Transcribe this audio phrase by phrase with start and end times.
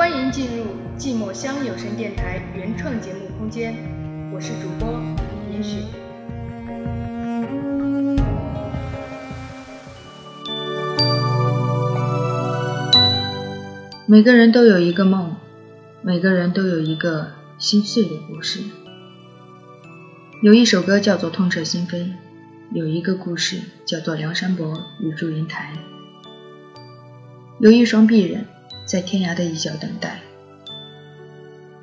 [0.00, 0.64] 欢迎进入
[0.96, 3.74] 寂寞乡有声电台原创节目空间，
[4.32, 4.98] 我是主播
[5.52, 5.76] 严雪。
[14.06, 15.36] 每个人都有一个梦，
[16.00, 18.60] 每个人都有一个心碎的故事。
[20.42, 21.96] 有一首歌叫做《痛彻心扉》，
[22.72, 25.74] 有一个故事叫做《梁山伯与祝英台》。
[27.58, 28.46] 有一双璧人，
[28.90, 30.18] 在天涯的一角等待。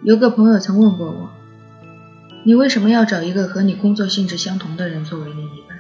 [0.04, 1.30] 有个朋友曾问过我
[2.44, 5.80] ：“你为什么要找一个和你工作性质相同的人作为另一半？”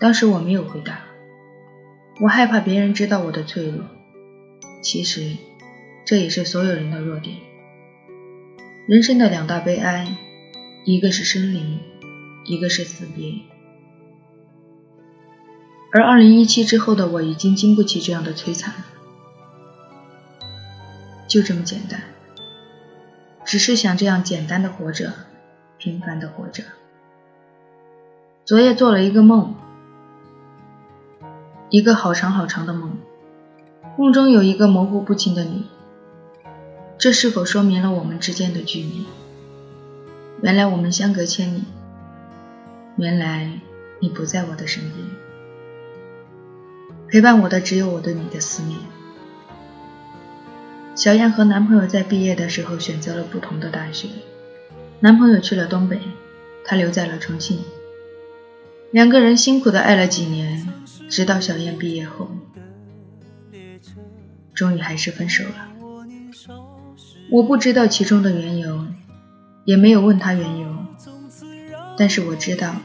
[0.00, 1.00] 当时我没有回答，
[2.18, 3.84] 我害怕别人知道我的脆弱。
[4.82, 5.36] 其实，
[6.06, 7.36] 这也是所有人的弱点。
[8.88, 10.16] 人生的两大悲哀，
[10.86, 11.78] 一个是生离，
[12.46, 13.34] 一个是死别。
[15.92, 18.86] 而二零一七之后的我，已经经不起这样的摧残了。
[21.34, 22.00] 就这么简单，
[23.44, 25.12] 只是想这样简单的活着，
[25.78, 26.62] 平凡的活着。
[28.44, 29.56] 昨夜做了一个梦，
[31.70, 32.96] 一个好长好长的梦。
[33.98, 35.66] 梦中有一个模糊不清的你，
[36.98, 39.04] 这是否说明了我们之间的距离？
[40.40, 41.64] 原来我们相隔千里，
[42.94, 43.58] 原来
[43.98, 45.04] 你不在我的身边，
[47.08, 48.78] 陪伴我的只有我对你的思念。
[50.94, 54.08] 小燕和男朋友在毕业的时候选择了不同的大学，
[55.00, 55.98] 男朋友去了东北，
[56.64, 57.58] 她留在了重庆。
[58.92, 60.68] 两个人辛苦的爱了几年，
[61.08, 62.30] 直到小燕毕业后。
[64.54, 65.68] 终于还是分手了。
[67.28, 68.86] 我不知道其中的缘由，
[69.64, 70.76] 也没有问他缘由，
[71.98, 72.76] 但是我知道，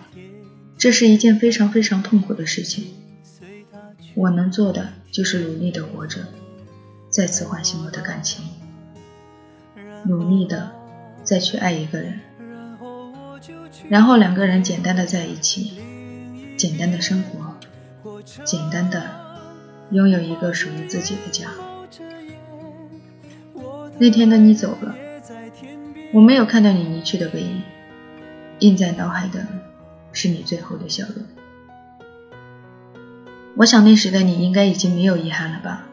[0.80, 2.88] 这是一件非常非常痛苦的事情。
[4.16, 6.22] 我能做的就是努力的活着，
[7.20, 8.46] 再次唤醒我的感情，
[10.06, 10.72] 努力的
[11.22, 12.22] 再去爱一个人，
[13.90, 15.82] 然后两个人简单的在一起，
[16.58, 17.58] 简单的生活，
[18.46, 19.04] 简单的。
[19.92, 21.50] 拥有一个属于自己的家。
[23.98, 24.96] 那天的你走了，
[26.14, 27.64] 我没有看到你离去的背影，
[28.60, 29.46] 印在脑海的
[30.14, 31.26] 是你最后的笑容。
[33.58, 35.89] 我想那时的你应该已经没有遗憾了吧？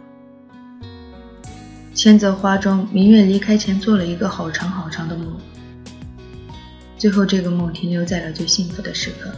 [1.97, 5.35] 千泽花中，明月离开前做了一个好长好长的梦，
[6.99, 9.33] 最后这个梦停留在了最幸福的时刻，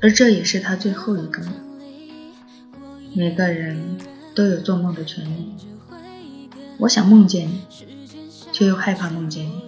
[0.00, 1.52] 而这也是他最后一个梦。
[3.12, 3.98] 每个人
[4.36, 5.52] 都有做梦的权利。
[6.78, 7.60] 我想梦见你，
[8.52, 9.62] 却又害怕梦见你。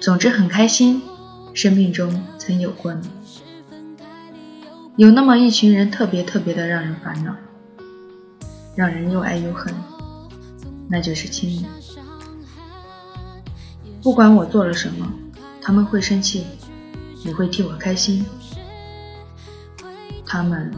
[0.00, 1.02] 总之很开心，
[1.52, 3.10] 生命中曾有过你。
[4.96, 7.34] 有那么一群人，特别特别的让人烦恼，
[8.74, 9.74] 让人又爱又恨，
[10.88, 11.64] 那就是亲人。
[14.02, 15.12] 不管我做了什么，
[15.60, 16.46] 他们会生气，
[17.24, 18.24] 也会替我开心。
[20.26, 20.72] 他们。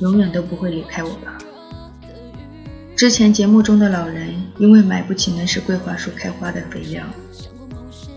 [0.00, 1.36] 永远都不会离开我吧。
[2.94, 7.04] 之前节目中的老人因为买不起能使桂花树开花的肥料，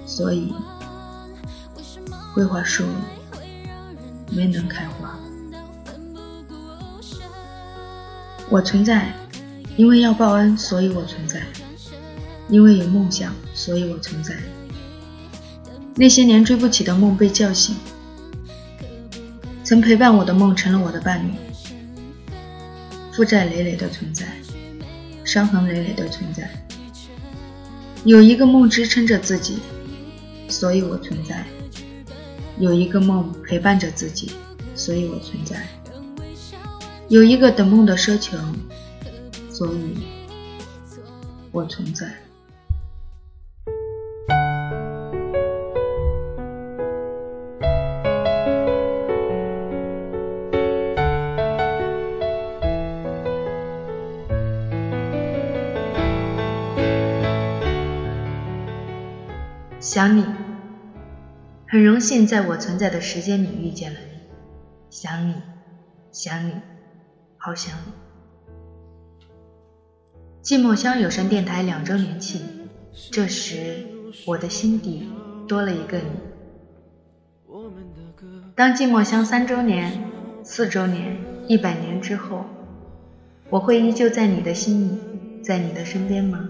[0.05, 0.53] 所以
[2.35, 2.85] 桂花树
[4.29, 5.17] 没能开花。
[8.51, 9.13] 我存在，
[9.77, 11.39] 因为要报恩，所以我存在；
[12.49, 14.35] 因为有梦想，所以我存在。
[15.95, 17.77] 那些年追不起的梦被叫醒，
[19.63, 21.31] 曾陪伴我的梦成了我的伴侣。
[23.13, 24.25] 负债累累的存在，
[25.23, 26.51] 伤痕累累的存在。
[28.03, 29.59] 有一个梦支撑着自己，
[30.49, 31.45] 所以我存在；
[32.59, 34.33] 有一个梦陪伴着自己，
[34.75, 35.55] 所以我存在；
[37.11, 38.37] 有一个等梦的奢求，
[39.49, 39.97] 所以
[41.51, 42.07] 我存在。
[59.81, 60.25] 想你，
[61.67, 64.21] 很荣幸在我存在的时间里遇见了你。
[64.89, 65.35] 想你，
[66.13, 66.53] 想你，
[67.43, 67.91] 好想你。
[70.43, 72.39] 寂寞乡有声电台两周年庆，
[73.11, 73.83] 这时
[74.27, 75.09] 我的心底
[75.47, 76.05] 多了一个你。
[78.53, 80.03] 当寂寞乡三周年、
[80.43, 81.17] 四周年、
[81.47, 82.45] 一百年之后，
[83.49, 86.47] 我会依旧在你的心里，在你的身边吗？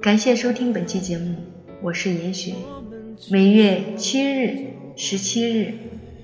[0.00, 1.36] 感谢收听本期节目，
[1.82, 2.54] 我是严雪。
[3.30, 5.74] 每月七日、十七日、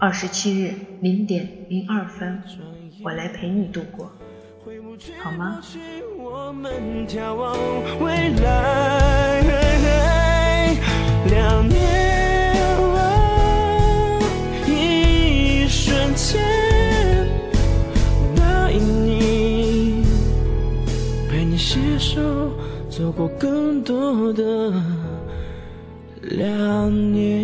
[0.03, 2.43] 二十七日，零点零二分，
[3.05, 4.11] 我来陪你度过，
[5.23, 5.61] 好吗？
[11.31, 11.79] 两年
[14.67, 16.43] 一瞬间，
[18.35, 20.05] 答应你，
[21.31, 22.51] 陪你携手
[22.91, 24.73] 走过更多的
[26.23, 27.43] 两年。